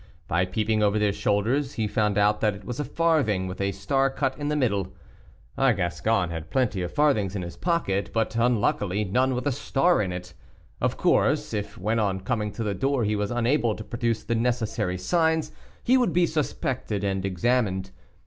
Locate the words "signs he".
14.97-15.97